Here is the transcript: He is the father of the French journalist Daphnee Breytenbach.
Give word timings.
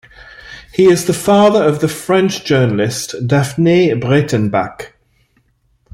He 0.73 0.85
is 0.87 1.05
the 1.05 1.13
father 1.13 1.63
of 1.63 1.79
the 1.79 1.87
French 1.87 2.43
journalist 2.43 3.13
Daphnee 3.27 3.89
Breytenbach. 3.89 4.93